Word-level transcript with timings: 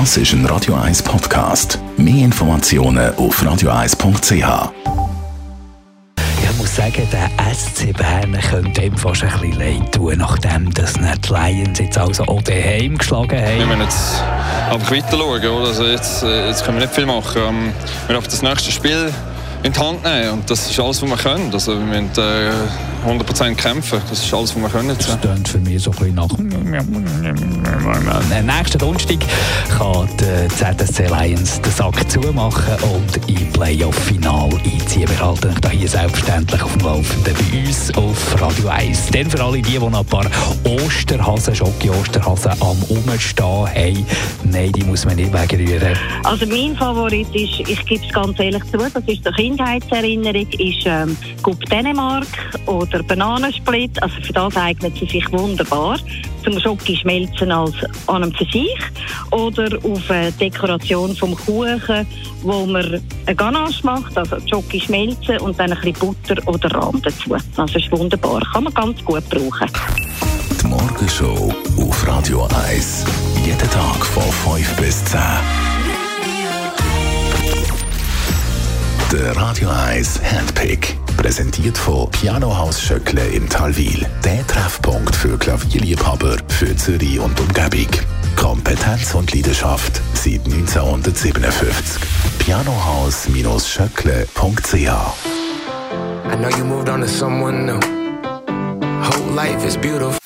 Das 0.00 0.16
ist 0.16 0.32
ein 0.32 0.44
Radio 0.46 0.74
1 0.74 1.04
Podcast. 1.04 1.78
Mehr 1.96 2.24
Informationen 2.24 3.14
auf 3.14 3.40
radio1.ch. 3.40 4.32
Ich 6.42 6.58
muss 6.58 6.74
sagen, 6.74 7.08
der 7.12 7.30
SC 7.54 7.92
Bern 7.96 8.36
könnte 8.50 8.82
ihm 8.82 8.96
fast 8.96 9.22
ein 9.22 9.30
bisschen 9.40 9.52
leid 9.60 9.92
tun, 9.92 10.14
nachdem 10.18 10.74
das 10.74 10.96
nicht 10.98 11.28
die 11.28 11.32
Lions 11.32 11.78
jetzt 11.78 11.96
also 11.96 12.24
auch 12.24 12.42
daheim 12.42 12.98
geschlagen 12.98 13.30
Wir 13.30 13.46
haben. 13.46 13.68
müssen 13.68 13.82
jetzt 13.82 14.20
einfach 14.68 14.90
weiter 14.90 15.16
schauen. 15.16 15.46
Oder? 15.46 15.68
Also 15.68 15.84
jetzt, 15.86 16.24
äh, 16.24 16.48
jetzt 16.48 16.64
können 16.64 16.78
wir 16.78 16.86
nicht 16.86 16.94
viel 16.94 17.06
machen. 17.06 17.40
Ähm, 17.46 17.72
Wir 18.08 18.14
dürfen 18.14 18.30
das 18.32 18.42
nächste 18.42 18.72
Spiel 18.72 19.12
in 19.62 19.72
die 19.72 19.78
Hand 19.78 20.02
nehmen. 20.02 20.30
Und 20.32 20.50
das 20.50 20.68
ist 20.68 20.80
alles, 20.80 21.00
was 21.02 21.08
wir 21.08 21.16
können. 21.16 21.52
Also 21.52 21.72
wir 21.78 21.84
müssen 21.86 22.10
äh, 22.18 22.50
100% 23.04 23.54
kämpfen. 23.54 24.00
Das 24.08 24.24
ist 24.24 24.32
alles, 24.32 24.54
was 24.54 24.62
wir 24.62 24.68
können. 24.68 24.96
Das 24.96 25.20
klingt 25.20 25.48
für 25.48 25.58
mich 25.58 25.82
so 25.82 25.90
ein 25.90 25.96
bisschen 25.96 26.14
nach. 26.14 26.28
Nächsten 28.42 28.78
Donnerstag 28.78 29.18
kann 29.76 30.08
die 30.18 30.48
ZSC 30.48 31.06
Lions 31.06 31.60
den 31.60 31.72
Sack 31.72 32.10
zumachen 32.10 32.74
und 32.82 33.28
im 33.28 33.52
Playoff-Final 33.52 34.48
einziehen. 34.64 35.08
Wir 35.08 35.20
halten 35.20 35.48
euch 35.48 35.60
da 35.60 35.68
hier 35.70 35.88
selbstverständlich 35.88 36.62
auf 36.62 36.72
dem 36.76 36.86
Laufenden 36.86 37.34
bei 37.34 37.58
uns 37.58 37.94
auf 37.96 38.40
Radio 38.40 38.68
1. 38.68 39.10
Dann 39.12 39.30
für 39.30 39.42
alle 39.42 39.60
die, 39.60 39.62
die 39.62 39.78
noch 39.78 39.92
ein 39.92 40.06
paar 40.06 40.26
Osterhasen, 40.64 41.54
Schoki-Osterhasen 41.54 42.52
am 42.60 42.82
Umstehen 42.88 43.44
haben. 43.44 44.06
Nein, 44.44 44.72
die 44.72 44.84
muss 44.84 45.04
man 45.04 45.16
nicht 45.16 45.32
wegrühren. 45.32 45.96
Also 46.22 46.46
mein 46.46 46.76
Favorit 46.76 47.28
ist, 47.34 47.60
ich 47.60 47.84
gebe 47.86 48.04
es 48.04 48.12
ganz 48.12 48.38
ehrlich 48.38 48.64
zu, 48.70 48.78
das 48.78 48.92
ist 49.06 49.26
eine 49.26 49.36
Kindheitserinnerung, 49.36 50.48
ist 50.52 50.86
ähm, 50.86 51.16
Coupe 51.42 51.64
Dänemark 51.66 52.26
oder 52.66 52.93
Bananensplit. 53.02 54.02
Also 54.02 54.14
für 54.22 54.32
das 54.32 54.56
eignet 54.56 54.96
sie 54.98 55.06
sich 55.06 55.30
wunderbar. 55.32 55.98
Zum 56.42 56.60
Schoki 56.60 56.96
schmelzen 56.96 57.50
als 57.50 57.74
an 58.06 58.22
einem 58.22 58.32
Pfirsich 58.32 58.78
oder 59.30 59.68
auf 59.82 60.10
eine 60.10 60.30
Dekoration 60.32 61.16
vom 61.16 61.34
Kuchen, 61.34 62.06
wo 62.42 62.66
man 62.66 63.00
eine 63.26 63.36
Ganache 63.36 63.84
macht, 63.84 64.16
also 64.16 64.36
Schoki 64.46 64.80
schmelzen 64.80 65.38
und 65.38 65.58
dann 65.58 65.72
ein 65.72 65.80
bisschen 65.80 66.14
Butter 66.14 66.36
oder 66.46 66.70
Rahm 66.70 67.00
dazu. 67.02 67.34
Also 67.56 67.78
ist 67.78 67.90
wunderbar, 67.90 68.40
kann 68.52 68.64
man 68.64 68.74
ganz 68.74 69.02
gut 69.04 69.28
brauchen. 69.30 69.68
Die 70.60 70.66
Morgenshow 70.66 71.54
auf 71.78 72.06
Radio 72.06 72.46
1. 72.68 73.04
Jeden 73.44 73.70
Tag 73.70 74.06
von 74.06 74.22
5 74.56 74.76
bis 74.76 75.04
10. 75.06 75.20
Der 79.12 79.36
Radio 79.36 79.68
1 79.68 80.20
Handpick. 80.22 80.96
Präsentiert 81.24 81.78
von 81.78 82.10
Pianohaus 82.10 82.82
Schöckle 82.82 83.26
im 83.28 83.48
Talwil. 83.48 84.04
Der 84.22 84.46
Treffpunkt 84.46 85.16
für 85.16 85.38
Klavierliebhaber 85.38 86.36
für 86.48 86.76
Zürich 86.76 87.18
und 87.18 87.40
Umgebung. 87.40 87.88
Kompetenz 88.36 89.14
und 89.14 89.34
Leidenschaft 89.34 90.02
seit 90.12 90.44
1957. 90.44 92.02
Pianohaus-schöckle.ch 92.40 94.74
I 94.74 96.36
know 96.36 96.50
you 96.58 96.64
moved 96.66 96.90
on 96.90 97.00
to 97.00 97.08
someone 97.08 97.64
new. 97.64 97.80
Whole 99.00 99.34
life 99.34 99.66
is 99.66 99.78
beautiful. 99.78 100.18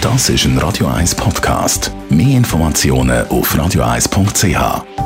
Das 0.00 0.28
ist 0.28 0.44
ein 0.44 0.58
Radio 0.58 0.88
1 0.88 1.14
Podcast. 1.14 1.92
Mehr 2.10 2.36
Informationen 2.36 3.28
auf 3.28 3.54
radio1.ch. 3.54 5.03